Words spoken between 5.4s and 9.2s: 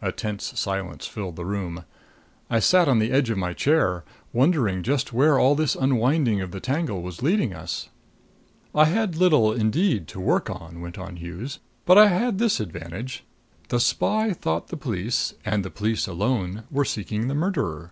this unwinding of the tangle was leading us. "I had